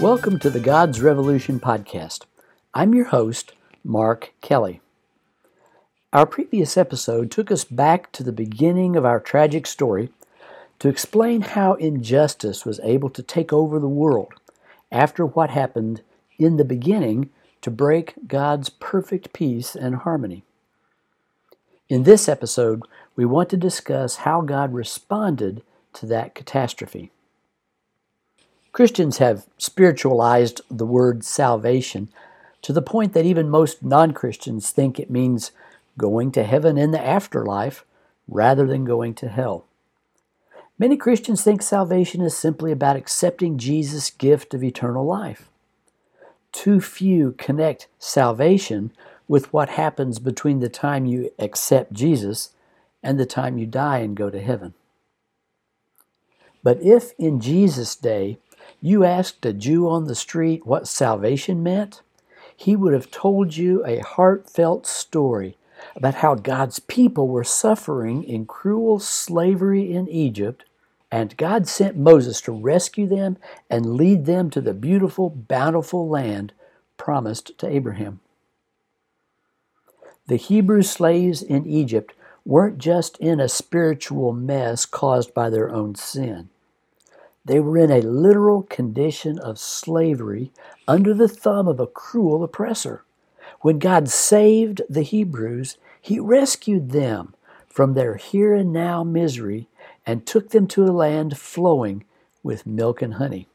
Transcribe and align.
Welcome 0.00 0.38
to 0.40 0.50
the 0.50 0.60
God's 0.60 1.00
Revolution 1.00 1.58
podcast. 1.58 2.26
I'm 2.74 2.94
your 2.94 3.06
host, 3.06 3.54
Mark 3.82 4.34
Kelly. 4.42 4.82
Our 6.12 6.26
previous 6.26 6.76
episode 6.76 7.30
took 7.30 7.50
us 7.50 7.64
back 7.64 8.12
to 8.12 8.22
the 8.22 8.30
beginning 8.30 8.94
of 8.94 9.06
our 9.06 9.18
tragic 9.18 9.66
story 9.66 10.10
to 10.80 10.90
explain 10.90 11.40
how 11.40 11.74
injustice 11.74 12.66
was 12.66 12.78
able 12.80 13.08
to 13.08 13.22
take 13.22 13.54
over 13.54 13.78
the 13.78 13.88
world 13.88 14.34
after 14.92 15.24
what 15.24 15.48
happened 15.48 16.02
in 16.38 16.58
the 16.58 16.64
beginning 16.64 17.30
to 17.62 17.70
break 17.70 18.12
God's 18.28 18.68
perfect 18.68 19.32
peace 19.32 19.74
and 19.74 19.96
harmony. 19.96 20.44
In 21.88 22.02
this 22.02 22.28
episode, 22.28 22.82
we 23.16 23.24
want 23.24 23.48
to 23.48 23.56
discuss 23.56 24.16
how 24.16 24.42
God 24.42 24.74
responded 24.74 25.62
to 25.94 26.04
that 26.04 26.34
catastrophe. 26.34 27.12
Christians 28.76 29.16
have 29.16 29.46
spiritualized 29.56 30.60
the 30.70 30.84
word 30.84 31.24
salvation 31.24 32.10
to 32.60 32.74
the 32.74 32.82
point 32.82 33.14
that 33.14 33.24
even 33.24 33.48
most 33.48 33.82
non 33.82 34.12
Christians 34.12 34.70
think 34.70 35.00
it 35.00 35.08
means 35.08 35.50
going 35.96 36.30
to 36.32 36.44
heaven 36.44 36.76
in 36.76 36.90
the 36.90 37.00
afterlife 37.02 37.86
rather 38.28 38.66
than 38.66 38.84
going 38.84 39.14
to 39.14 39.28
hell. 39.30 39.64
Many 40.78 40.98
Christians 40.98 41.42
think 41.42 41.62
salvation 41.62 42.20
is 42.20 42.36
simply 42.36 42.70
about 42.70 42.96
accepting 42.96 43.56
Jesus' 43.56 44.10
gift 44.10 44.52
of 44.52 44.62
eternal 44.62 45.06
life. 45.06 45.48
Too 46.52 46.78
few 46.78 47.32
connect 47.38 47.88
salvation 47.98 48.92
with 49.26 49.50
what 49.54 49.70
happens 49.70 50.18
between 50.18 50.60
the 50.60 50.68
time 50.68 51.06
you 51.06 51.30
accept 51.38 51.94
Jesus 51.94 52.50
and 53.02 53.18
the 53.18 53.24
time 53.24 53.56
you 53.56 53.64
die 53.64 54.00
and 54.00 54.14
go 54.14 54.28
to 54.28 54.42
heaven. 54.42 54.74
But 56.62 56.82
if 56.82 57.12
in 57.18 57.40
Jesus' 57.40 57.96
day 57.96 58.36
you 58.80 59.04
asked 59.04 59.44
a 59.46 59.52
Jew 59.52 59.88
on 59.88 60.04
the 60.04 60.14
street 60.14 60.66
what 60.66 60.88
salvation 60.88 61.62
meant, 61.62 62.02
he 62.56 62.74
would 62.74 62.92
have 62.92 63.10
told 63.10 63.56
you 63.56 63.84
a 63.84 63.98
heartfelt 63.98 64.86
story 64.86 65.56
about 65.94 66.16
how 66.16 66.34
God's 66.34 66.78
people 66.78 67.28
were 67.28 67.44
suffering 67.44 68.24
in 68.24 68.46
cruel 68.46 68.98
slavery 68.98 69.92
in 69.92 70.08
Egypt, 70.08 70.64
and 71.10 71.36
God 71.36 71.68
sent 71.68 71.96
Moses 71.96 72.40
to 72.42 72.52
rescue 72.52 73.06
them 73.06 73.36
and 73.70 73.96
lead 73.96 74.24
them 74.26 74.50
to 74.50 74.60
the 74.60 74.74
beautiful, 74.74 75.30
bountiful 75.30 76.08
land 76.08 76.52
promised 76.96 77.56
to 77.58 77.68
Abraham. 77.68 78.20
The 80.26 80.36
Hebrew 80.36 80.82
slaves 80.82 81.42
in 81.42 81.66
Egypt 81.66 82.14
weren't 82.44 82.78
just 82.78 83.16
in 83.18 83.38
a 83.38 83.48
spiritual 83.48 84.32
mess 84.32 84.86
caused 84.86 85.34
by 85.34 85.50
their 85.50 85.70
own 85.70 85.94
sin. 85.94 86.48
They 87.46 87.60
were 87.60 87.78
in 87.78 87.92
a 87.92 88.00
literal 88.02 88.64
condition 88.64 89.38
of 89.38 89.60
slavery 89.60 90.50
under 90.88 91.14
the 91.14 91.28
thumb 91.28 91.68
of 91.68 91.78
a 91.78 91.86
cruel 91.86 92.42
oppressor. 92.42 93.04
When 93.60 93.78
God 93.78 94.08
saved 94.08 94.82
the 94.90 95.02
Hebrews, 95.02 95.78
He 96.00 96.18
rescued 96.18 96.90
them 96.90 97.34
from 97.68 97.94
their 97.94 98.16
here 98.16 98.52
and 98.52 98.72
now 98.72 99.04
misery 99.04 99.68
and 100.04 100.26
took 100.26 100.50
them 100.50 100.66
to 100.68 100.84
a 100.84 100.90
land 100.90 101.38
flowing 101.38 102.04
with 102.42 102.66
milk 102.66 103.00
and 103.00 103.14
honey. 103.14 103.46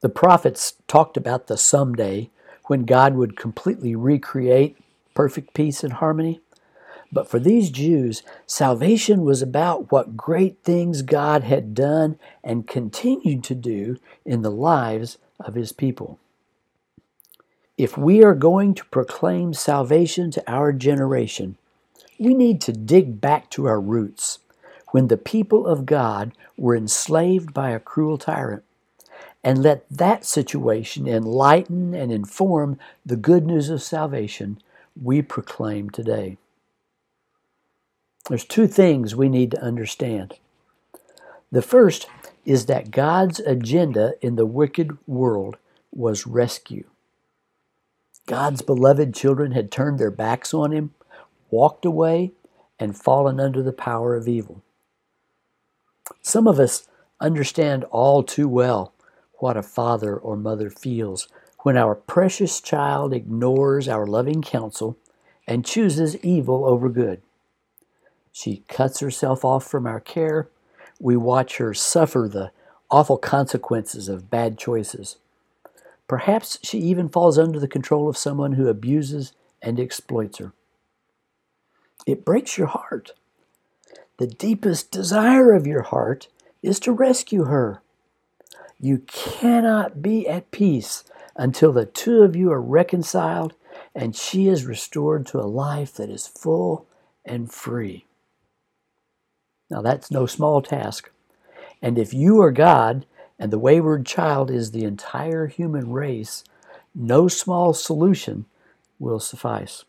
The 0.00 0.08
prophets 0.08 0.74
talked 0.86 1.16
about 1.16 1.48
the 1.48 1.56
someday 1.56 2.30
when 2.66 2.84
God 2.84 3.16
would 3.16 3.36
completely 3.36 3.96
recreate 3.96 4.76
perfect 5.14 5.54
peace 5.54 5.82
and 5.82 5.94
harmony. 5.94 6.40
But 7.12 7.28
for 7.28 7.38
these 7.38 7.70
Jews, 7.70 8.22
salvation 8.46 9.22
was 9.22 9.42
about 9.42 9.92
what 9.92 10.16
great 10.16 10.58
things 10.64 11.02
God 11.02 11.44
had 11.44 11.74
done 11.74 12.18
and 12.44 12.66
continued 12.66 13.44
to 13.44 13.54
do 13.54 13.98
in 14.24 14.42
the 14.42 14.50
lives 14.50 15.18
of 15.40 15.54
his 15.54 15.72
people. 15.72 16.18
If 17.78 17.98
we 17.98 18.24
are 18.24 18.34
going 18.34 18.74
to 18.74 18.84
proclaim 18.86 19.54
salvation 19.54 20.30
to 20.32 20.50
our 20.50 20.72
generation, 20.72 21.56
we 22.18 22.34
need 22.34 22.60
to 22.62 22.72
dig 22.72 23.20
back 23.20 23.50
to 23.50 23.66
our 23.66 23.80
roots 23.80 24.38
when 24.92 25.08
the 25.08 25.18
people 25.18 25.66
of 25.66 25.86
God 25.86 26.32
were 26.56 26.76
enslaved 26.76 27.52
by 27.52 27.70
a 27.70 27.80
cruel 27.80 28.16
tyrant 28.18 28.64
and 29.44 29.62
let 29.62 29.88
that 29.90 30.24
situation 30.24 31.06
enlighten 31.06 31.94
and 31.94 32.10
inform 32.10 32.78
the 33.04 33.16
good 33.16 33.46
news 33.46 33.68
of 33.70 33.82
salvation 33.82 34.60
we 35.00 35.22
proclaim 35.22 35.90
today. 35.90 36.38
There's 38.28 38.44
two 38.44 38.66
things 38.66 39.14
we 39.14 39.28
need 39.28 39.52
to 39.52 39.62
understand. 39.62 40.34
The 41.52 41.62
first 41.62 42.08
is 42.44 42.66
that 42.66 42.90
God's 42.90 43.38
agenda 43.40 44.14
in 44.20 44.36
the 44.36 44.46
wicked 44.46 44.98
world 45.06 45.56
was 45.92 46.26
rescue. 46.26 46.84
God's 48.26 48.62
beloved 48.62 49.14
children 49.14 49.52
had 49.52 49.70
turned 49.70 49.98
their 49.98 50.10
backs 50.10 50.52
on 50.52 50.72
him, 50.72 50.92
walked 51.50 51.84
away, 51.84 52.32
and 52.78 52.96
fallen 52.96 53.38
under 53.38 53.62
the 53.62 53.72
power 53.72 54.16
of 54.16 54.26
evil. 54.26 54.62
Some 56.20 56.48
of 56.48 56.58
us 56.58 56.88
understand 57.20 57.84
all 57.84 58.22
too 58.22 58.48
well 58.48 58.92
what 59.34 59.56
a 59.56 59.62
father 59.62 60.16
or 60.16 60.36
mother 60.36 60.70
feels 60.70 61.28
when 61.60 61.76
our 61.76 61.94
precious 61.94 62.60
child 62.60 63.12
ignores 63.12 63.88
our 63.88 64.06
loving 64.06 64.42
counsel 64.42 64.96
and 65.46 65.64
chooses 65.64 66.16
evil 66.24 66.64
over 66.64 66.88
good. 66.88 67.22
She 68.36 68.64
cuts 68.68 69.00
herself 69.00 69.46
off 69.46 69.64
from 69.64 69.86
our 69.86 69.98
care. 69.98 70.50
We 71.00 71.16
watch 71.16 71.56
her 71.56 71.72
suffer 71.72 72.28
the 72.30 72.50
awful 72.90 73.16
consequences 73.16 74.10
of 74.10 74.28
bad 74.28 74.58
choices. 74.58 75.16
Perhaps 76.06 76.58
she 76.62 76.76
even 76.80 77.08
falls 77.08 77.38
under 77.38 77.58
the 77.58 77.66
control 77.66 78.10
of 78.10 78.18
someone 78.18 78.52
who 78.52 78.68
abuses 78.68 79.32
and 79.62 79.80
exploits 79.80 80.36
her. 80.36 80.52
It 82.06 82.26
breaks 82.26 82.58
your 82.58 82.66
heart. 82.66 83.12
The 84.18 84.26
deepest 84.26 84.90
desire 84.90 85.54
of 85.54 85.66
your 85.66 85.82
heart 85.82 86.28
is 86.62 86.78
to 86.80 86.92
rescue 86.92 87.44
her. 87.44 87.80
You 88.78 88.98
cannot 89.06 90.02
be 90.02 90.28
at 90.28 90.50
peace 90.50 91.04
until 91.36 91.72
the 91.72 91.86
two 91.86 92.20
of 92.22 92.36
you 92.36 92.52
are 92.52 92.60
reconciled 92.60 93.54
and 93.94 94.14
she 94.14 94.46
is 94.46 94.66
restored 94.66 95.24
to 95.28 95.40
a 95.40 95.48
life 95.48 95.94
that 95.94 96.10
is 96.10 96.26
full 96.26 96.86
and 97.24 97.50
free. 97.50 98.05
Now, 99.70 99.82
that's 99.82 100.10
no 100.10 100.26
small 100.26 100.62
task. 100.62 101.10
And 101.82 101.98
if 101.98 102.14
you 102.14 102.40
are 102.40 102.52
God 102.52 103.06
and 103.38 103.52
the 103.52 103.58
wayward 103.58 104.06
child 104.06 104.50
is 104.50 104.70
the 104.70 104.84
entire 104.84 105.46
human 105.46 105.92
race, 105.92 106.44
no 106.94 107.28
small 107.28 107.74
solution 107.74 108.46
will 108.98 109.20
suffice. 109.20 109.84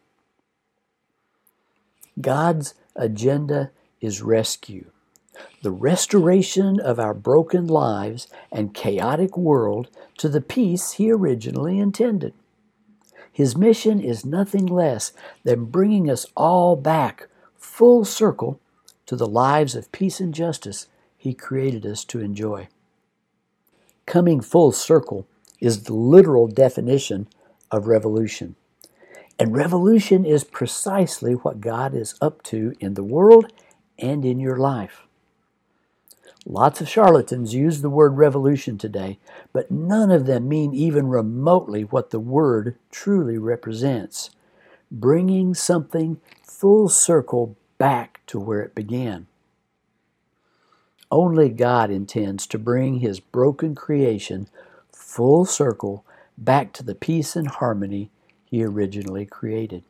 God's 2.20 2.74
agenda 2.96 3.72
is 4.02 4.22
rescue, 4.22 4.92
the 5.62 5.72
restoration 5.72 6.80
of 6.80 7.00
our 7.00 7.14
broken 7.14 7.68
lives 7.68 8.28
and 8.52 8.74
chaotic 8.74 9.38
world 9.38 9.88
to 10.18 10.28
the 10.28 10.42
peace 10.42 10.94
He 10.94 11.12
originally 11.12 11.80
intended. 11.80 12.34
His 13.32 13.56
mission 13.56 14.00
is 14.00 14.26
nothing 14.26 14.66
less 14.66 15.14
than 15.44 15.66
bringing 15.66 16.10
us 16.10 16.26
all 16.36 16.76
back 16.76 17.28
full 17.56 18.04
circle 18.04 18.60
to 19.08 19.16
the 19.16 19.28
lives 19.28 19.76
of 19.76 19.92
peace 19.92 20.20
and 20.20 20.34
justice 20.34 20.88
He 21.18 21.34
created 21.34 21.86
us 21.86 22.06
to 22.06 22.20
enjoy. 22.20 22.68
Coming 24.06 24.42
full 24.42 24.72
circle 24.72 25.28
is 25.60 25.84
the 25.84 25.94
literal 25.94 26.48
definition 26.48 27.28
of 27.72 27.88
revolution. 27.88 28.56
And 29.40 29.56
revolution 29.56 30.26
is 30.26 30.44
precisely 30.44 31.34
what 31.34 31.62
God 31.62 31.96
is 31.96 32.16
up 32.22 32.44
to 32.44 32.74
in 32.80 32.94
the 32.94 33.04
world 33.04 33.52
and 34.00 34.24
in 34.24 34.40
your 34.40 34.58
life. 34.58 35.04
Lots 36.46 36.80
of 36.80 36.88
charlatans 36.88 37.54
use 37.54 37.82
the 37.82 37.90
word 37.90 38.18
revolution 38.18 38.78
today, 38.78 39.20
but 39.52 39.70
none 39.70 40.12
of 40.12 40.26
them 40.26 40.48
mean 40.48 40.74
even 40.74 41.08
remotely 41.08 41.84
what 41.84 42.12
the 42.12 42.20
word 42.20 42.78
truly 42.92 43.38
represents 43.38 44.30
bringing 44.92 45.54
something 45.54 46.20
full 46.44 46.90
circle 46.90 47.56
back 47.78 48.17
to 48.28 48.40
where 48.40 48.62
it 48.62 48.76
began. 48.76 49.28
Only 51.12 51.50
God 51.50 51.92
intends 51.92 52.48
to 52.48 52.60
bring 52.60 53.00
His 53.00 53.20
broken 53.20 53.76
creation 53.76 54.48
full 54.92 55.46
circle 55.46 56.06
back 56.38 56.74
to 56.74 56.84
the 56.84 56.96
peace 56.96 57.36
and 57.36 57.48
harmony 57.48 58.12
He 58.46 58.64
originally 58.64 59.26
created. 59.26 59.84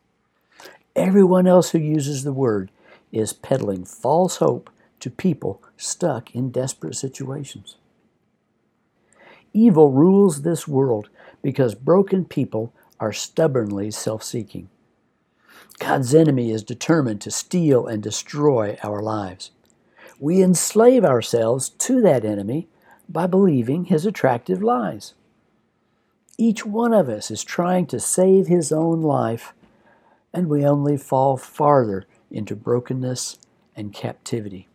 Everyone 0.96 1.46
else 1.46 1.70
who 1.70 1.78
uses 1.78 2.24
the 2.24 2.32
word 2.32 2.70
is 3.12 3.32
peddling 3.32 3.84
false 3.84 4.36
hope 4.36 4.70
to 5.00 5.10
people 5.10 5.62
stuck 5.76 6.34
in 6.34 6.50
desperate 6.50 6.96
situations. 6.96 7.76
Evil 9.52 9.92
rules 9.92 10.42
this 10.42 10.68
world 10.68 11.08
because 11.42 11.74
broken 11.74 12.24
people 12.24 12.72
are 13.00 13.12
stubbornly 13.12 13.90
self 13.90 14.22
seeking. 14.22 14.68
God's 15.78 16.14
enemy 16.14 16.50
is 16.50 16.62
determined 16.62 17.20
to 17.22 17.30
steal 17.30 17.86
and 17.86 18.02
destroy 18.02 18.76
our 18.82 19.00
lives. 19.00 19.50
We 20.18 20.42
enslave 20.42 21.04
ourselves 21.04 21.68
to 21.68 22.00
that 22.02 22.24
enemy 22.24 22.68
by 23.08 23.26
believing 23.26 23.84
his 23.84 24.04
attractive 24.04 24.62
lies. 24.62 25.14
Each 26.36 26.66
one 26.66 26.92
of 26.92 27.08
us 27.08 27.30
is 27.30 27.42
trying 27.44 27.86
to 27.86 28.00
save 28.00 28.46
his 28.46 28.72
own 28.72 29.02
life, 29.02 29.54
and 30.32 30.48
we 30.48 30.64
only 30.64 30.96
fall 30.96 31.36
farther 31.36 32.04
into 32.30 32.54
brokenness 32.54 33.38
and 33.76 33.92
captivity. 33.92 34.68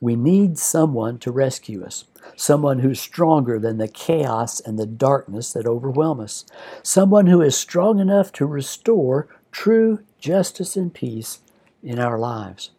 We 0.00 0.16
need 0.16 0.58
someone 0.58 1.18
to 1.20 1.30
rescue 1.30 1.84
us, 1.84 2.04
someone 2.36 2.80
who's 2.80 3.00
stronger 3.00 3.58
than 3.58 3.78
the 3.78 3.88
chaos 3.88 4.60
and 4.60 4.78
the 4.78 4.86
darkness 4.86 5.52
that 5.52 5.66
overwhelm 5.66 6.20
us, 6.20 6.44
someone 6.82 7.26
who 7.26 7.40
is 7.40 7.56
strong 7.56 7.98
enough 7.98 8.32
to 8.32 8.46
restore 8.46 9.28
true 9.54 10.00
justice 10.18 10.76
and 10.76 10.92
peace 10.92 11.38
in 11.82 11.98
our 11.98 12.18
lives. 12.18 12.70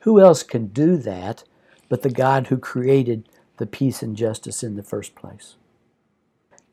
Who 0.00 0.20
else 0.20 0.42
can 0.42 0.66
do 0.66 0.98
that 0.98 1.44
but 1.88 2.02
the 2.02 2.10
God 2.10 2.48
who 2.48 2.58
created 2.58 3.26
the 3.56 3.66
peace 3.66 4.02
and 4.02 4.14
justice 4.14 4.62
in 4.62 4.76
the 4.76 4.82
first 4.82 5.14
place? 5.14 5.56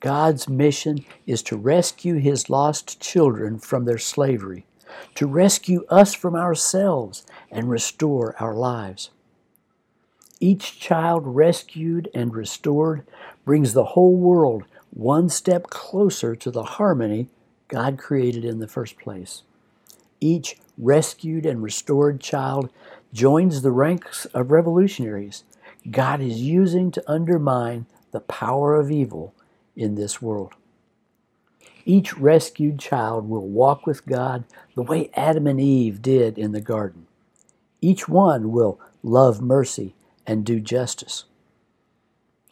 God's 0.01 0.49
mission 0.49 1.05
is 1.25 1.41
to 1.43 1.55
rescue 1.55 2.15
his 2.15 2.49
lost 2.49 2.99
children 2.99 3.57
from 3.57 3.85
their 3.85 3.97
slavery, 3.97 4.65
to 5.15 5.27
rescue 5.27 5.85
us 5.89 6.13
from 6.13 6.35
ourselves 6.35 7.25
and 7.49 7.69
restore 7.69 8.35
our 8.37 8.53
lives. 8.53 9.11
Each 10.41 10.77
child 10.77 11.23
rescued 11.25 12.09
and 12.13 12.35
restored 12.35 13.07
brings 13.45 13.71
the 13.71 13.85
whole 13.85 14.17
world 14.17 14.65
one 14.89 15.29
step 15.29 15.67
closer 15.67 16.35
to 16.35 16.51
the 16.51 16.63
harmony 16.63 17.29
God 17.73 17.97
created 17.97 18.45
in 18.45 18.59
the 18.59 18.67
first 18.67 18.99
place. 18.99 19.41
Each 20.21 20.57
rescued 20.77 21.43
and 21.43 21.63
restored 21.63 22.21
child 22.21 22.69
joins 23.11 23.63
the 23.63 23.71
ranks 23.71 24.25
of 24.25 24.51
revolutionaries 24.51 25.43
God 25.89 26.21
is 26.21 26.39
using 26.39 26.91
to 26.91 27.11
undermine 27.11 27.87
the 28.11 28.19
power 28.19 28.75
of 28.75 28.91
evil 28.91 29.33
in 29.75 29.95
this 29.95 30.21
world. 30.21 30.53
Each 31.83 32.15
rescued 32.15 32.77
child 32.77 33.27
will 33.27 33.47
walk 33.47 33.87
with 33.87 34.05
God 34.05 34.43
the 34.75 34.83
way 34.83 35.09
Adam 35.15 35.47
and 35.47 35.59
Eve 35.59 35.99
did 35.99 36.37
in 36.37 36.51
the 36.51 36.61
garden. 36.61 37.07
Each 37.81 38.07
one 38.07 38.51
will 38.51 38.79
love 39.01 39.41
mercy 39.41 39.95
and 40.27 40.45
do 40.45 40.59
justice. 40.59 41.23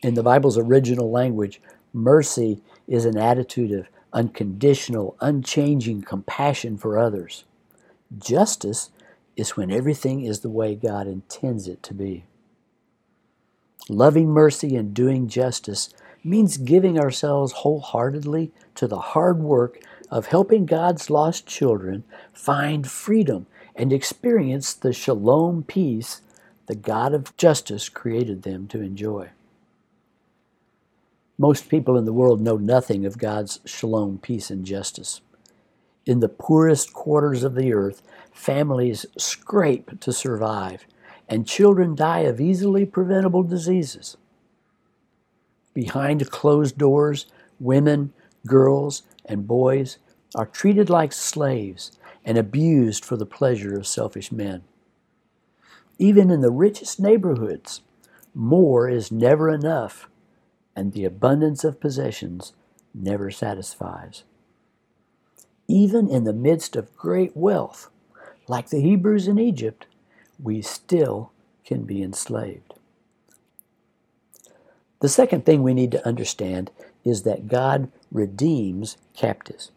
In 0.01 0.15
the 0.15 0.23
Bible's 0.23 0.57
original 0.57 1.11
language, 1.11 1.61
mercy 1.93 2.63
is 2.87 3.05
an 3.05 3.19
attitude 3.19 3.71
of 3.71 3.87
unconditional, 4.13 5.15
unchanging 5.21 6.01
compassion 6.01 6.77
for 6.77 6.97
others. 6.97 7.45
Justice 8.17 8.89
is 9.35 9.55
when 9.55 9.71
everything 9.71 10.23
is 10.23 10.41
the 10.41 10.49
way 10.49 10.75
God 10.75 11.07
intends 11.07 11.67
it 11.67 11.81
to 11.83 11.93
be. 11.93 12.25
Loving 13.89 14.29
mercy 14.29 14.75
and 14.75 14.93
doing 14.93 15.27
justice 15.27 15.89
means 16.23 16.57
giving 16.57 16.99
ourselves 16.99 17.51
wholeheartedly 17.53 18.51
to 18.75 18.87
the 18.87 18.99
hard 18.99 19.39
work 19.39 19.79
of 20.09 20.27
helping 20.27 20.65
God's 20.65 21.09
lost 21.09 21.47
children 21.47 22.03
find 22.33 22.89
freedom 22.89 23.47
and 23.75 23.91
experience 23.91 24.73
the 24.73 24.93
shalom 24.93 25.63
peace 25.63 26.21
the 26.67 26.75
God 26.75 27.13
of 27.13 27.35
justice 27.37 27.89
created 27.89 28.43
them 28.43 28.67
to 28.67 28.81
enjoy. 28.81 29.29
Most 31.41 31.69
people 31.69 31.97
in 31.97 32.05
the 32.05 32.13
world 32.13 32.39
know 32.39 32.57
nothing 32.57 33.03
of 33.03 33.17
God's 33.17 33.61
shalom, 33.65 34.19
peace, 34.19 34.51
and 34.51 34.63
justice. 34.63 35.21
In 36.05 36.19
the 36.19 36.29
poorest 36.29 36.93
quarters 36.93 37.43
of 37.43 37.55
the 37.55 37.73
earth, 37.73 38.03
families 38.31 39.07
scrape 39.17 39.99
to 40.01 40.13
survive, 40.13 40.85
and 41.27 41.47
children 41.47 41.95
die 41.95 42.19
of 42.19 42.39
easily 42.39 42.85
preventable 42.85 43.41
diseases. 43.41 44.17
Behind 45.73 46.29
closed 46.29 46.77
doors, 46.77 47.25
women, 47.59 48.13
girls, 48.45 49.01
and 49.25 49.47
boys 49.47 49.97
are 50.35 50.45
treated 50.45 50.91
like 50.91 51.11
slaves 51.11 51.91
and 52.23 52.37
abused 52.37 53.03
for 53.03 53.17
the 53.17 53.25
pleasure 53.25 53.75
of 53.75 53.87
selfish 53.87 54.31
men. 54.31 54.61
Even 55.97 56.29
in 56.29 56.41
the 56.41 56.51
richest 56.51 56.99
neighborhoods, 56.99 57.81
more 58.35 58.87
is 58.87 59.11
never 59.11 59.49
enough, 59.49 60.07
and 60.75 60.93
the 60.93 61.05
abundance 61.05 61.63
of 61.63 61.79
possessions 61.79 62.53
never 62.93 63.31
satisfies. 63.31 64.23
Even 65.67 66.09
in 66.09 66.23
the 66.23 66.33
midst 66.33 66.75
of 66.75 66.95
great 66.95 67.35
wealth, 67.35 67.89
like 68.47 68.69
the 68.69 68.81
Hebrews 68.81 69.27
in 69.27 69.39
Egypt, 69.39 69.85
we 70.41 70.61
still 70.61 71.31
can 71.65 71.83
be 71.83 72.01
enslaved. 72.01 72.73
The 74.99 75.09
second 75.09 75.45
thing 75.45 75.63
we 75.63 75.73
need 75.73 75.91
to 75.91 76.05
understand 76.05 76.71
is 77.03 77.23
that 77.23 77.47
God 77.47 77.91
redeems 78.11 78.97
captives. 79.15 79.71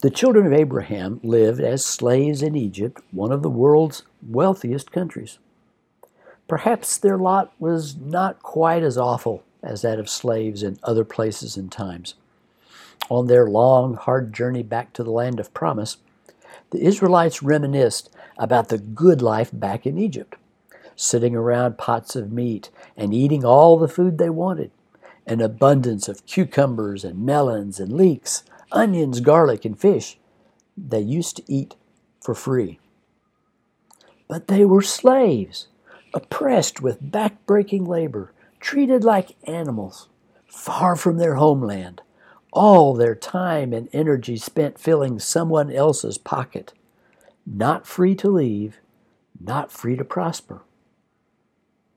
The 0.00 0.10
children 0.10 0.46
of 0.46 0.52
Abraham 0.52 1.20
lived 1.22 1.60
as 1.60 1.84
slaves 1.84 2.42
in 2.42 2.56
Egypt, 2.56 3.00
one 3.12 3.30
of 3.30 3.42
the 3.42 3.50
world's 3.50 4.02
wealthiest 4.26 4.90
countries. 4.90 5.38
Perhaps 6.48 6.98
their 6.98 7.16
lot 7.16 7.52
was 7.60 7.96
not 7.96 8.42
quite 8.42 8.82
as 8.82 8.98
awful 8.98 9.44
as 9.62 9.82
that 9.82 9.98
of 9.98 10.08
slaves 10.08 10.62
in 10.62 10.78
other 10.82 11.04
places 11.04 11.56
and 11.56 11.70
times. 11.70 12.14
On 13.08 13.26
their 13.26 13.46
long, 13.46 13.94
hard 13.94 14.32
journey 14.32 14.62
back 14.62 14.92
to 14.94 15.04
the 15.04 15.10
land 15.10 15.38
of 15.40 15.54
promise, 15.54 15.98
the 16.70 16.82
Israelites 16.82 17.42
reminisced 17.42 18.10
about 18.38 18.68
the 18.68 18.78
good 18.78 19.20
life 19.20 19.50
back 19.52 19.86
in 19.86 19.98
Egypt 19.98 20.36
sitting 20.96 21.34
around 21.34 21.78
pots 21.78 22.16
of 22.16 22.32
meat 22.32 22.70
and 22.96 23.12
eating 23.14 23.44
all 23.44 23.76
the 23.76 23.88
food 23.88 24.18
they 24.18 24.30
wanted, 24.30 24.70
an 25.26 25.40
abundance 25.40 26.08
of 26.08 26.26
cucumbers 26.26 27.04
and 27.04 27.24
melons 27.24 27.80
and 27.80 27.92
leeks, 27.92 28.44
onions, 28.70 29.20
garlic, 29.20 29.64
and 29.64 29.78
fish 29.78 30.18
they 30.76 31.00
used 31.00 31.36
to 31.36 31.52
eat 31.52 31.74
for 32.20 32.34
free. 32.34 32.78
But 34.28 34.48
they 34.48 34.64
were 34.64 34.82
slaves, 34.82 35.68
oppressed 36.14 36.80
with 36.80 37.10
back-breaking 37.10 37.84
labor, 37.84 38.32
treated 38.62 39.04
like 39.04 39.36
animals, 39.44 40.08
far 40.46 40.96
from 40.96 41.18
their 41.18 41.34
homeland, 41.34 42.00
all 42.52 42.94
their 42.94 43.14
time 43.14 43.72
and 43.72 43.88
energy 43.92 44.36
spent 44.36 44.78
filling 44.78 45.18
someone 45.18 45.70
else's 45.70 46.16
pocket, 46.16 46.72
not 47.44 47.86
free 47.86 48.14
to 48.14 48.30
leave, 48.30 48.78
not 49.40 49.72
free 49.72 49.96
to 49.96 50.04
prosper. 50.04 50.62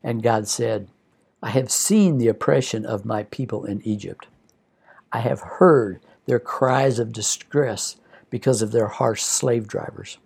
And 0.04 0.24
God 0.24 0.48
said, 0.48 0.90
I 1.42 1.52
have 1.52 1.72
seen 1.72 2.18
the 2.18 2.28
oppression 2.28 2.86
of 2.86 3.06
my 3.06 3.24
people 3.24 3.66
in 3.66 3.82
Egypt. 3.86 4.28
I 5.12 5.20
have 5.20 5.42
heard 5.42 6.00
their 6.26 6.40
cries 6.40 6.98
of 6.98 7.12
distress 7.12 7.98
because 8.32 8.64
of 8.64 8.72
their 8.72 8.88
harsh 8.88 9.22
slave 9.22 9.68
drivers. 9.68 10.18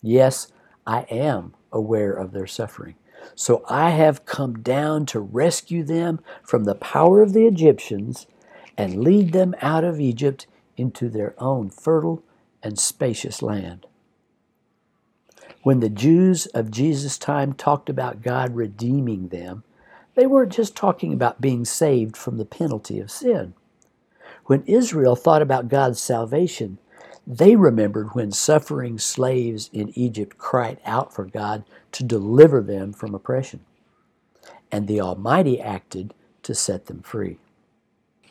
Yes, 0.00 0.48
I 0.86 1.02
am 1.10 1.54
aware 1.70 2.12
of 2.12 2.32
their 2.32 2.46
suffering. 2.46 2.94
So 3.34 3.64
I 3.68 3.90
have 3.90 4.24
come 4.26 4.62
down 4.62 5.06
to 5.06 5.20
rescue 5.20 5.82
them 5.82 6.20
from 6.42 6.64
the 6.64 6.74
power 6.74 7.22
of 7.22 7.32
the 7.32 7.46
Egyptians 7.46 8.26
and 8.76 9.02
lead 9.02 9.32
them 9.32 9.54
out 9.60 9.84
of 9.84 10.00
Egypt 10.00 10.46
into 10.76 11.08
their 11.08 11.34
own 11.38 11.70
fertile 11.70 12.22
and 12.62 12.78
spacious 12.78 13.42
land. 13.42 13.86
When 15.62 15.80
the 15.80 15.88
Jews 15.88 16.46
of 16.46 16.70
Jesus' 16.70 17.18
time 17.18 17.52
talked 17.52 17.88
about 17.88 18.22
God 18.22 18.56
redeeming 18.56 19.28
them, 19.28 19.62
they 20.14 20.26
weren't 20.26 20.52
just 20.52 20.76
talking 20.76 21.12
about 21.12 21.40
being 21.40 21.64
saved 21.64 22.16
from 22.16 22.36
the 22.36 22.44
penalty 22.44 22.98
of 22.98 23.10
sin. 23.10 23.54
When 24.46 24.64
Israel 24.66 25.14
thought 25.14 25.42
about 25.42 25.68
God's 25.68 26.00
salvation, 26.00 26.78
they 27.26 27.56
remembered 27.56 28.14
when 28.14 28.32
suffering 28.32 28.98
slaves 28.98 29.70
in 29.72 29.96
Egypt 29.96 30.38
cried 30.38 30.80
out 30.84 31.14
for 31.14 31.24
God 31.24 31.64
to 31.92 32.02
deliver 32.02 32.60
them 32.60 32.92
from 32.92 33.14
oppression. 33.14 33.60
And 34.70 34.88
the 34.88 35.00
Almighty 35.00 35.60
acted 35.60 36.14
to 36.42 36.54
set 36.54 36.86
them 36.86 37.02
free. 37.02 37.38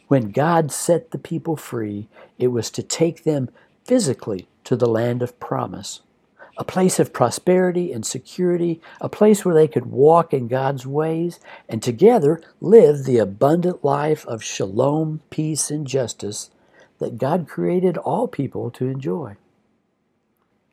When 0.08 0.32
God 0.32 0.72
set 0.72 1.12
the 1.12 1.18
people 1.18 1.56
free, 1.56 2.10
it 2.38 2.48
was 2.48 2.70
to 2.72 2.84
take 2.84 3.24
them 3.24 3.50
physically 3.86 4.48
to 4.66 4.76
the 4.76 4.90
land 4.90 5.22
of 5.22 5.40
promise 5.40 6.02
a 6.58 6.64
place 6.66 7.00
of 7.00 7.14
prosperity 7.14 7.92
and 7.94 8.06
security, 8.06 8.82
a 9.00 9.10
place 9.10 9.44
where 9.44 9.56
they 9.56 9.68
could 9.68 9.86
walk 9.88 10.34
in 10.34 10.48
God's 10.48 10.86
ways 10.86 11.40
and 11.68 11.82
together 11.82 12.42
live 12.60 13.06
the 13.06 13.18
abundant 13.18 13.84
life 13.84 14.28
of 14.28 14.44
shalom, 14.44 15.22
peace, 15.30 15.72
and 15.72 15.88
justice 15.88 16.52
that 17.02 17.18
God 17.18 17.50
created 17.50 17.98
all 17.98 18.28
people 18.28 18.70
to 18.72 18.88
enjoy. 18.88 19.36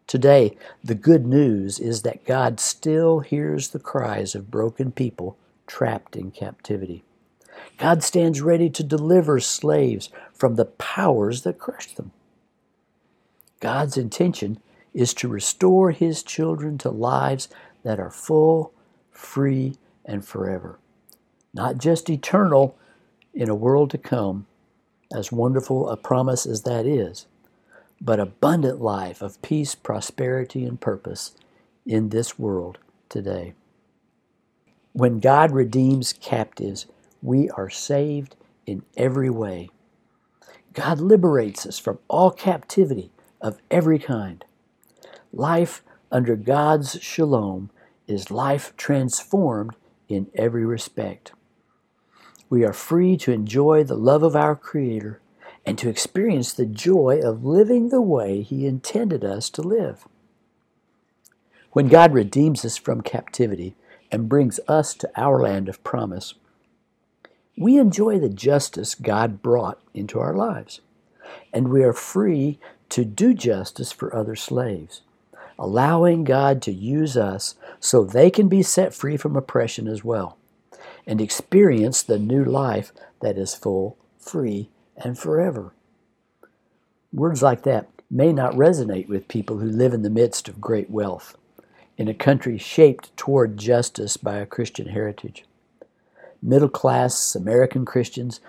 Today, 0.07 0.57
the 0.85 0.95
good 0.95 1.27
news 1.27 1.81
is 1.81 2.03
that 2.03 2.27
God 2.27 2.61
still 2.61 3.21
hears 3.21 3.69
the 3.69 3.79
cries 3.79 4.35
of 4.35 4.51
broken 4.51 4.93
people 4.93 5.39
trapped 5.67 6.17
in 6.17 6.31
captivity. 6.31 7.03
God 7.79 8.03
stands 8.03 8.43
ready 8.43 8.69
to 8.69 8.83
deliver 8.85 9.41
slaves 9.41 10.11
from 10.35 10.57
the 10.57 10.67
powers 10.67 11.43
that 11.43 11.59
crush 11.59 11.95
them. 11.95 12.13
God's 13.61 13.97
intention 13.97 14.61
is 14.93 15.15
to 15.15 15.29
restore 15.29 15.93
his 15.93 16.23
children 16.23 16.77
to 16.79 16.91
lives 16.91 17.49
that 17.85 17.99
are 17.99 18.11
full, 18.11 18.73
free, 19.11 19.77
and 20.05 20.25
forever. 20.25 20.79
Not 21.55 21.79
just 21.79 22.11
eternal 22.11 22.77
in 23.33 23.49
a 23.49 23.55
world 23.55 23.91
to 23.93 23.99
come, 23.99 24.47
as 25.15 25.33
wonderful 25.33 25.89
a 25.89 25.97
promise 25.97 26.47
as 26.47 26.63
that 26.63 26.87
is, 26.87 27.27
but 28.01 28.21
abundant 28.21 28.81
life 28.81 29.23
of 29.23 29.41
peace, 29.43 29.75
prosperity, 29.75 30.65
and 30.65 30.81
purpose 30.81 31.33
in 31.87 32.11
this 32.11 32.39
world 32.39 32.79
today. 33.09 33.55
When 34.93 35.21
God 35.21 35.53
redeems 35.53 36.13
captives, 36.13 36.87
we 37.23 37.51
are 37.51 37.71
saved 37.71 38.37
in 38.67 38.83
every 38.97 39.31
way. 39.31 39.71
God 40.75 41.01
liberates 41.01 41.67
us 41.67 41.79
from 41.79 41.99
all 42.09 42.31
captivity 42.31 43.11
of 43.41 43.59
every 43.71 43.99
kind. 43.99 44.45
Life 45.33 45.83
under 46.13 46.37
God's 46.37 46.99
shalom 47.03 47.71
is 48.07 48.31
life 48.31 48.75
transformed 48.77 49.77
in 50.09 50.29
every 50.35 50.65
respect. 50.67 51.33
We 52.51 52.65
are 52.65 52.73
free 52.73 53.19
to 53.19 53.33
enjoy 53.33 53.85
the 53.85 53.97
love 53.97 54.23
of 54.23 54.35
our 54.35 54.57
Creator 54.57 55.21
and 55.67 55.77
to 55.79 55.91
experience 55.91 56.53
the 56.53 56.65
joy 56.65 57.21
of 57.23 57.45
living 57.45 57.91
the 57.91 58.01
way 58.01 58.41
He 58.41 58.67
intended 58.67 59.23
us 59.23 59.51
to 59.51 59.63
live. 59.63 60.09
When 61.73 61.89
God 61.89 62.15
redeems 62.15 62.65
us 62.65 62.79
from 62.79 63.03
captivity 63.03 63.77
and 64.11 64.31
brings 64.31 64.61
us 64.67 64.95
to 64.95 65.11
our 65.15 65.43
land 65.43 65.69
of 65.69 65.85
promise, 65.85 66.35
we 67.59 67.77
enjoy 67.77 68.19
the 68.19 68.31
justice 68.31 68.95
God 68.95 69.43
brought 69.43 69.79
into 69.93 70.19
our 70.19 70.33
lives, 70.33 70.81
and 71.53 71.69
we 71.69 71.83
are 71.83 71.93
free 71.93 72.59
to 72.89 73.05
do 73.05 73.35
justice 73.35 73.93
for 73.93 74.15
other 74.17 74.35
slaves, 74.35 75.03
allowing 75.59 76.25
God 76.25 76.63
to 76.63 76.73
use 76.73 77.15
us 77.15 77.57
so 77.79 78.05
they 78.05 78.31
can 78.31 78.49
be 78.49 78.63
set 78.63 78.95
free 78.95 79.19
from 79.19 79.37
oppression 79.37 79.87
as 79.87 80.03
well 80.03 80.38
and 81.07 81.21
experience 81.21 82.03
the 82.03 82.19
new 82.19 82.45
life 82.45 82.93
that 83.21 83.39
is 83.39 83.55
full, 83.55 83.97
free, 84.19 84.71
and 84.97 85.19
forever. 85.19 85.73
Words 87.13 87.43
like 87.43 87.63
that 87.63 87.89
may 88.11 88.33
not 88.33 88.55
resonate 88.55 89.09
with 89.09 89.29
people 89.29 89.59
who 89.59 89.71
live 89.71 89.93
in 89.93 90.03
the 90.03 90.11
midst 90.11 90.49
of 90.49 90.61
great 90.61 90.91
wealth, 90.91 91.37
in 91.97 92.09
a 92.09 92.15
country 92.15 92.59
shaped 92.59 93.17
toward 93.17 93.57
justice 93.57 94.17
by 94.17 94.37
a 94.37 94.47
Christian 94.47 94.89
heritage 94.89 95.45
middle 96.43 96.69
class 96.69 97.35
American 97.35 97.85
Christians 97.85 98.41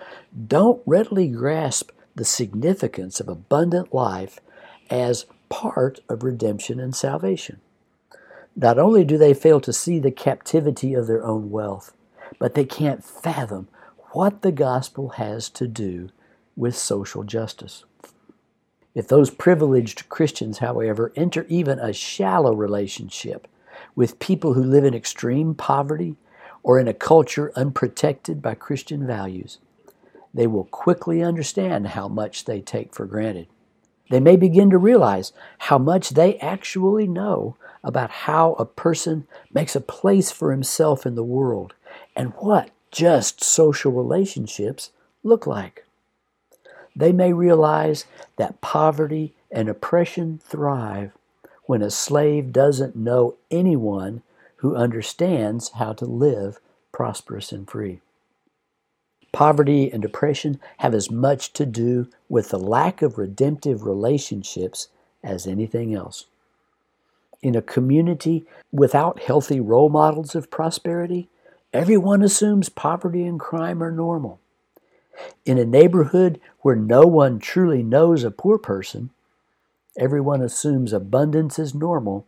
don't 0.46 0.82
readily 0.86 1.28
grasp 1.28 1.90
the 2.14 2.24
significance 2.24 3.20
of 3.20 3.28
abundant 3.28 3.94
life 3.94 4.40
as 4.88 5.26
part 5.48 6.00
of 6.08 6.22
redemption 6.22 6.80
and 6.80 6.94
salvation. 6.94 7.60
Not 8.56 8.78
only 8.78 9.04
do 9.04 9.16
they 9.16 9.34
fail 9.34 9.60
to 9.60 9.72
see 9.72 9.98
the 9.98 10.10
captivity 10.10 10.94
of 10.94 11.06
their 11.06 11.24
own 11.24 11.50
wealth, 11.50 11.92
but 12.40 12.54
they 12.54 12.64
can't 12.64 13.04
fathom 13.04 13.68
what 14.10 14.42
the 14.42 14.50
gospel 14.50 15.10
has 15.10 15.48
to 15.50 15.68
do 15.68 16.08
with 16.56 16.74
social 16.74 17.22
justice. 17.22 17.84
If 18.92 19.06
those 19.06 19.30
privileged 19.30 20.08
Christians, 20.08 20.58
however, 20.58 21.12
enter 21.14 21.46
even 21.48 21.78
a 21.78 21.92
shallow 21.92 22.56
relationship 22.56 23.46
with 23.94 24.18
people 24.18 24.54
who 24.54 24.64
live 24.64 24.84
in 24.84 24.94
extreme 24.94 25.54
poverty 25.54 26.16
or 26.64 26.80
in 26.80 26.88
a 26.88 26.94
culture 26.94 27.52
unprotected 27.54 28.42
by 28.42 28.54
Christian 28.54 29.06
values, 29.06 29.58
they 30.34 30.46
will 30.46 30.64
quickly 30.64 31.22
understand 31.22 31.88
how 31.88 32.08
much 32.08 32.46
they 32.46 32.60
take 32.60 32.94
for 32.94 33.06
granted. 33.06 33.46
They 34.10 34.20
may 34.20 34.36
begin 34.36 34.70
to 34.70 34.78
realize 34.78 35.32
how 35.58 35.78
much 35.78 36.10
they 36.10 36.36
actually 36.38 37.06
know 37.06 37.56
about 37.84 38.10
how 38.10 38.54
a 38.54 38.64
person 38.64 39.26
makes 39.52 39.76
a 39.76 39.80
place 39.80 40.32
for 40.32 40.50
himself 40.50 41.06
in 41.06 41.14
the 41.14 41.24
world 41.24 41.74
and 42.16 42.32
what 42.38 42.70
just 42.90 43.42
social 43.42 43.92
relationships 43.92 44.90
look 45.22 45.46
like. 45.46 45.84
They 46.94 47.12
may 47.12 47.32
realize 47.32 48.04
that 48.36 48.60
poverty 48.60 49.34
and 49.50 49.68
oppression 49.68 50.40
thrive 50.44 51.12
when 51.64 51.82
a 51.82 51.90
slave 51.90 52.52
doesn't 52.52 52.96
know 52.96 53.36
anyone 53.50 54.22
who 54.56 54.76
understands 54.76 55.70
how 55.70 55.92
to 55.94 56.04
live 56.04 56.58
prosperous 56.92 57.52
and 57.52 57.68
free. 57.68 58.00
Poverty 59.32 59.90
and 59.92 60.02
depression 60.02 60.60
have 60.78 60.92
as 60.92 61.10
much 61.10 61.52
to 61.52 61.64
do 61.64 62.08
with 62.28 62.48
the 62.48 62.58
lack 62.58 63.00
of 63.00 63.16
redemptive 63.16 63.84
relationships 63.84 64.88
as 65.22 65.46
anything 65.46 65.94
else. 65.94 66.26
In 67.42 67.54
a 67.54 67.62
community 67.62 68.44
without 68.72 69.22
healthy 69.22 69.60
role 69.60 69.88
models 69.88 70.34
of 70.34 70.50
prosperity, 70.50 71.28
everyone 71.72 72.22
assumes 72.22 72.68
poverty 72.68 73.24
and 73.24 73.38
crime 73.38 73.82
are 73.82 73.92
normal. 73.92 74.40
In 75.44 75.58
a 75.58 75.64
neighborhood 75.64 76.40
where 76.60 76.76
no 76.76 77.02
one 77.02 77.38
truly 77.38 77.82
knows 77.82 78.24
a 78.24 78.30
poor 78.30 78.58
person, 78.58 79.10
everyone 79.98 80.42
assumes 80.42 80.92
abundance 80.92 81.58
is 81.58 81.74
normal 81.74 82.26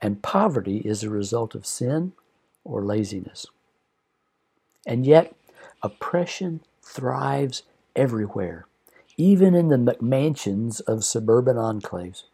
and 0.00 0.22
poverty 0.22 0.78
is 0.78 1.02
a 1.02 1.10
result 1.10 1.54
of 1.54 1.66
sin 1.66 2.12
or 2.64 2.84
laziness. 2.84 3.46
And 4.86 5.04
yet, 5.04 5.34
oppression 5.82 6.60
thrives 6.82 7.62
everywhere, 7.96 8.66
even 9.16 9.54
in 9.54 9.68
the 9.68 9.76
McMansions 9.76 10.80
of 10.82 11.04
suburban 11.04 11.56
enclaves. 11.56 12.24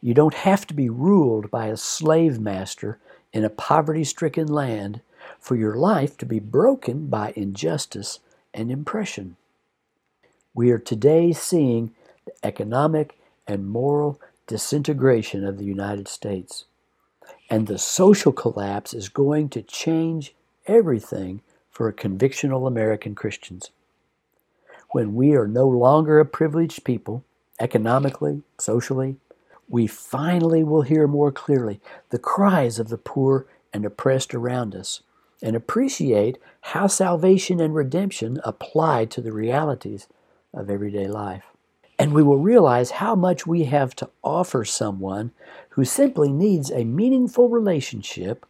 You 0.00 0.14
don't 0.14 0.34
have 0.34 0.66
to 0.68 0.74
be 0.74 0.88
ruled 0.88 1.50
by 1.50 1.66
a 1.66 1.76
slave 1.76 2.40
master 2.40 2.98
in 3.32 3.44
a 3.44 3.50
poverty 3.50 4.04
stricken 4.04 4.46
land 4.48 5.00
for 5.42 5.56
your 5.56 5.74
life 5.74 6.16
to 6.16 6.24
be 6.24 6.38
broken 6.38 7.08
by 7.08 7.32
injustice 7.34 8.20
and 8.54 8.70
oppression. 8.70 9.36
We 10.54 10.70
are 10.70 10.78
today 10.78 11.32
seeing 11.32 11.92
the 12.24 12.32
economic 12.44 13.18
and 13.48 13.68
moral 13.68 14.20
disintegration 14.46 15.44
of 15.44 15.58
the 15.58 15.64
United 15.64 16.06
States. 16.06 16.64
And 17.50 17.66
the 17.66 17.78
social 17.78 18.32
collapse 18.32 18.94
is 18.94 19.08
going 19.08 19.48
to 19.50 19.62
change 19.62 20.32
everything 20.66 21.42
for 21.70 21.92
convictional 21.92 22.68
American 22.68 23.16
Christians. 23.16 23.70
When 24.90 25.16
we 25.16 25.34
are 25.34 25.48
no 25.48 25.66
longer 25.66 26.20
a 26.20 26.24
privileged 26.24 26.84
people, 26.84 27.24
economically, 27.58 28.42
socially, 28.58 29.16
we 29.68 29.88
finally 29.88 30.62
will 30.62 30.82
hear 30.82 31.08
more 31.08 31.32
clearly 31.32 31.80
the 32.10 32.18
cries 32.18 32.78
of 32.78 32.90
the 32.90 32.98
poor 32.98 33.46
and 33.72 33.84
oppressed 33.84 34.34
around 34.34 34.76
us 34.76 35.00
and 35.42 35.56
appreciate 35.56 36.38
how 36.60 36.86
salvation 36.86 37.60
and 37.60 37.74
redemption 37.74 38.40
apply 38.44 39.06
to 39.06 39.20
the 39.20 39.32
realities 39.32 40.06
of 40.54 40.70
everyday 40.70 41.08
life. 41.08 41.44
And 41.98 42.12
we 42.12 42.22
will 42.22 42.38
realize 42.38 42.92
how 42.92 43.14
much 43.14 43.46
we 43.46 43.64
have 43.64 43.94
to 43.96 44.10
offer 44.22 44.64
someone 44.64 45.32
who 45.70 45.84
simply 45.84 46.32
needs 46.32 46.70
a 46.70 46.84
meaningful 46.84 47.48
relationship 47.48 48.46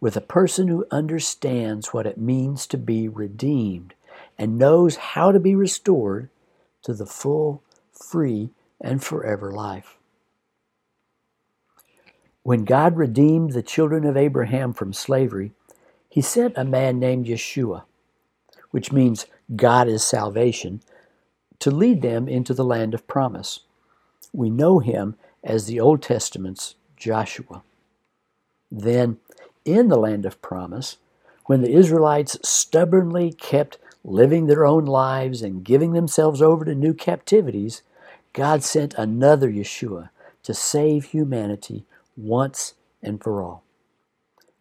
with 0.00 0.16
a 0.16 0.20
person 0.20 0.68
who 0.68 0.86
understands 0.90 1.92
what 1.92 2.06
it 2.06 2.18
means 2.18 2.66
to 2.68 2.78
be 2.78 3.08
redeemed 3.08 3.94
and 4.38 4.58
knows 4.58 4.96
how 4.96 5.32
to 5.32 5.40
be 5.40 5.54
restored 5.54 6.28
to 6.82 6.94
the 6.94 7.06
full, 7.06 7.62
free, 7.92 8.50
and 8.80 9.02
forever 9.02 9.50
life. 9.50 9.96
When 12.42 12.64
God 12.64 12.96
redeemed 12.96 13.52
the 13.52 13.62
children 13.62 14.04
of 14.04 14.16
Abraham 14.16 14.72
from 14.72 14.92
slavery, 14.92 15.52
he 16.16 16.22
sent 16.22 16.56
a 16.56 16.64
man 16.64 16.98
named 16.98 17.26
Yeshua, 17.26 17.82
which 18.70 18.90
means 18.90 19.26
God 19.54 19.86
is 19.86 20.02
salvation, 20.02 20.80
to 21.58 21.70
lead 21.70 22.00
them 22.00 22.26
into 22.26 22.54
the 22.54 22.64
land 22.64 22.94
of 22.94 23.06
promise. 23.06 23.60
We 24.32 24.48
know 24.48 24.78
him 24.78 25.16
as 25.44 25.66
the 25.66 25.78
Old 25.78 26.00
Testament's 26.00 26.74
Joshua. 26.96 27.62
Then, 28.70 29.18
in 29.66 29.88
the 29.88 29.98
land 29.98 30.24
of 30.24 30.40
promise, 30.40 30.96
when 31.44 31.60
the 31.60 31.74
Israelites 31.74 32.38
stubbornly 32.42 33.30
kept 33.30 33.76
living 34.02 34.46
their 34.46 34.64
own 34.64 34.86
lives 34.86 35.42
and 35.42 35.62
giving 35.62 35.92
themselves 35.92 36.40
over 36.40 36.64
to 36.64 36.74
new 36.74 36.94
captivities, 36.94 37.82
God 38.32 38.64
sent 38.64 38.94
another 38.94 39.50
Yeshua 39.50 40.08
to 40.44 40.54
save 40.54 41.04
humanity 41.04 41.84
once 42.16 42.72
and 43.02 43.22
for 43.22 43.42
all. 43.42 43.64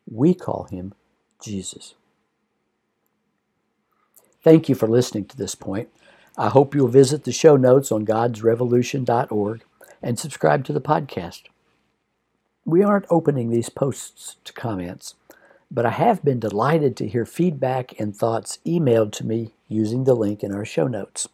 We 0.05 0.33
call 0.33 0.65
him 0.65 0.93
Jesus. 1.41 1.95
Thank 4.43 4.69
you 4.69 4.75
for 4.75 4.87
listening 4.87 5.25
to 5.25 5.37
this 5.37 5.55
point. 5.55 5.89
I 6.37 6.49
hope 6.49 6.75
you'll 6.75 6.87
visit 6.87 7.23
the 7.23 7.31
show 7.31 7.55
notes 7.55 7.91
on 7.91 8.05
godsrevolution.org 8.05 9.63
and 10.03 10.19
subscribe 10.19 10.65
to 10.65 10.73
the 10.73 10.81
podcast. 10.81 11.43
We 12.65 12.83
aren't 12.83 13.07
opening 13.09 13.49
these 13.49 13.69
posts 13.69 14.37
to 14.43 14.53
comments, 14.53 15.15
but 15.71 15.85
I 15.85 15.91
have 15.91 16.23
been 16.23 16.39
delighted 16.39 16.97
to 16.97 17.07
hear 17.07 17.25
feedback 17.25 17.99
and 17.99 18.15
thoughts 18.15 18.59
emailed 18.65 19.11
to 19.13 19.25
me 19.25 19.53
using 19.67 20.03
the 20.03 20.15
link 20.15 20.43
in 20.43 20.53
our 20.53 20.65
show 20.65 20.87
notes. 20.87 21.27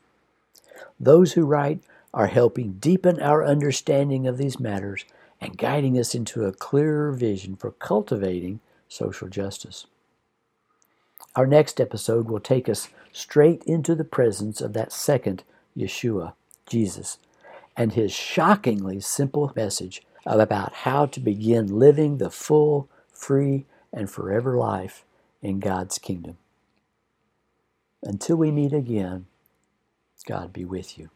Those 1.00 1.34
who 1.34 1.46
write 1.46 1.81
are 2.13 2.27
helping 2.27 2.74
deepen 2.74 3.22
our 3.22 3.46
understanding 3.46 4.27
of 4.27 4.38
these 4.38 4.60
matters 4.60 5.05
and 5.41 5.58
guiding 5.58 5.98
us 5.98 6.13
into 6.13 6.46
a 6.46 6.53
clearer 6.53 7.12
vision 7.12 7.55
for 7.55 7.72
cultivating 7.72 8.60
social 8.91 9.29
justice. 9.29 9.86
Our 11.36 11.48
next 11.48 11.79
episode 11.79 12.29
will 12.29 12.41
take 12.41 12.67
us 12.67 12.89
straight 13.13 13.63
into 13.63 13.95
the 13.95 14.03
presence 14.03 14.60
of 14.60 14.74
that 14.74 14.91
second 14.91 15.43
Yeshua, 15.77 16.33
Jesus, 16.67 17.17
and 17.77 17.93
his 17.93 18.12
shockingly 18.12 19.00
simple 19.00 19.53
message 19.55 20.03
about 20.25 20.74
how 20.74 21.05
to 21.05 21.19
begin 21.21 21.79
living 21.79 22.17
the 22.17 22.29
full, 22.29 22.89
free, 23.13 23.65
and 23.93 24.10
forever 24.10 24.57
life 24.57 25.05
in 25.41 25.60
God's 25.60 25.98
kingdom. 25.98 26.38
Until 28.03 28.36
we 28.36 28.51
meet 28.51 28.74
again, 28.74 29.27
God 30.27 30.53
be 30.53 30.65
with 30.65 30.98
you. 30.98 31.10